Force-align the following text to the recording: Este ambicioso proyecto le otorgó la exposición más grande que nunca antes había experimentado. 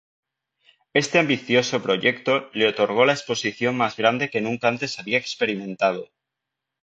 Este 0.95 1.19
ambicioso 1.19 1.83
proyecto 1.83 2.49
le 2.53 2.67
otorgó 2.67 3.05
la 3.05 3.13
exposición 3.13 3.77
más 3.77 3.97
grande 3.97 4.31
que 4.31 4.41
nunca 4.41 4.67
antes 4.67 4.97
había 4.97 5.19
experimentado. 5.19 6.09